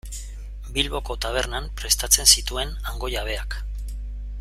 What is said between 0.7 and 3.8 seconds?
Bilboko tabernan prestatzen zituen hango jabeak.